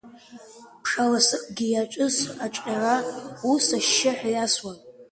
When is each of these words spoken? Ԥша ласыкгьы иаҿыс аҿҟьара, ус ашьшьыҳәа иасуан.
Ԥша 0.83 1.05
ласыкгьы 1.11 1.67
иаҿыс 1.69 2.17
аҿҟьара, 2.45 2.95
ус 3.51 3.65
ашьшьыҳәа 3.77 4.29
иасуан. 4.31 4.77